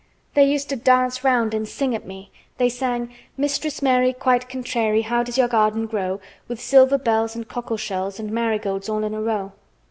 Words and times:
"They 0.33 0.45
used 0.45 0.67
to 0.69 0.75
dance 0.75 1.23
round 1.23 1.53
and 1.53 1.67
sing 1.67 1.93
at 1.93 2.07
me. 2.07 2.31
They 2.57 2.69
sang— 2.69 3.13
'Mistress 3.37 3.83
Mary, 3.83 4.13
quite 4.13 4.49
contrary, 4.49 5.03
How 5.03 5.21
does 5.21 5.37
your 5.37 5.47
garden 5.47 5.85
grow? 5.85 6.19
With 6.47 6.59
silver 6.59 6.97
bells, 6.97 7.35
and 7.35 7.47
cockle 7.47 7.77
shells, 7.77 8.19
And 8.19 8.31
marigolds 8.31 8.89
all 8.89 9.03
in 9.03 9.13
a 9.13 9.21
row. 9.21 9.51